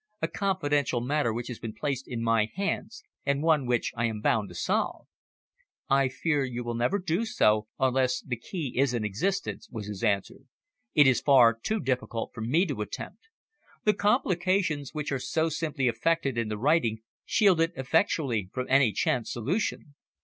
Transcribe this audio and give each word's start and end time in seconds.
"A 0.19 0.27
confidential 0.27 0.99
matter 0.99 1.31
which 1.31 1.47
has 1.47 1.59
been 1.59 1.75
placed 1.75 2.07
in 2.07 2.23
my 2.23 2.49
hands, 2.55 3.03
and 3.23 3.43
one 3.43 3.67
which 3.67 3.93
I 3.95 4.05
am 4.05 4.19
bound 4.19 4.49
to 4.49 4.55
solve." 4.55 5.05
"I 5.91 6.09
fear 6.09 6.43
you 6.43 6.63
will 6.63 6.73
never 6.73 6.97
do 6.97 7.23
so 7.23 7.67
unless 7.79 8.19
the 8.19 8.35
key 8.35 8.73
is 8.79 8.95
in 8.95 9.05
existence," 9.05 9.69
was 9.69 9.85
his 9.85 10.03
answer. 10.03 10.37
"It 10.95 11.05
is 11.05 11.21
far 11.21 11.53
too 11.53 11.79
difficult 11.79 12.31
for 12.33 12.41
me 12.41 12.65
to 12.65 12.81
attempt. 12.81 13.29
The 13.83 13.93
complications 13.93 14.91
which 14.95 15.11
are 15.11 15.19
so 15.19 15.49
simply 15.49 15.87
effected 15.87 16.35
in 16.35 16.47
the 16.47 16.57
writing, 16.57 17.03
shield 17.23 17.61
it 17.61 17.71
effectually 17.75 18.49
from 18.51 18.65
any 18.71 18.93
chance 18.93 19.31
solution. 19.31 19.93